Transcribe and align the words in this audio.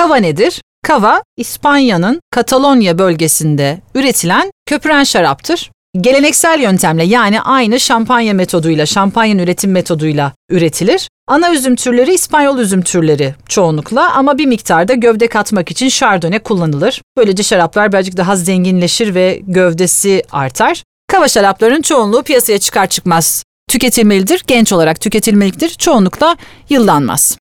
Kava 0.00 0.16
nedir? 0.16 0.62
Kava, 0.82 1.22
İspanya'nın 1.36 2.20
Katalonya 2.30 2.98
bölgesinde 2.98 3.80
üretilen 3.94 4.50
köpüren 4.66 5.04
şaraptır. 5.04 5.70
Geleneksel 6.00 6.60
yöntemle 6.60 7.04
yani 7.04 7.40
aynı 7.40 7.80
şampanya 7.80 8.34
metoduyla, 8.34 8.86
şampanya 8.86 9.42
üretim 9.42 9.70
metoduyla 9.70 10.32
üretilir. 10.50 11.08
Ana 11.28 11.54
üzüm 11.54 11.76
türleri 11.76 12.14
İspanyol 12.14 12.58
üzüm 12.58 12.82
türleri 12.82 13.34
çoğunlukla 13.48 14.12
ama 14.12 14.38
bir 14.38 14.46
miktarda 14.46 14.94
gövde 14.94 15.26
katmak 15.26 15.70
için 15.70 15.88
şardone 15.88 16.38
kullanılır. 16.38 17.02
Böylece 17.16 17.42
şaraplar 17.42 17.92
birazcık 17.92 18.16
daha 18.16 18.36
zenginleşir 18.36 19.14
ve 19.14 19.40
gövdesi 19.46 20.22
artar. 20.32 20.82
Kava 21.08 21.28
şarapların 21.28 21.82
çoğunluğu 21.82 22.22
piyasaya 22.22 22.58
çıkar 22.58 22.86
çıkmaz 22.86 23.44
tüketilmelidir, 23.68 24.44
genç 24.46 24.72
olarak 24.72 25.00
tüketilmelidir. 25.00 25.68
Çoğunlukla 25.70 26.36
yıllanmaz. 26.68 27.38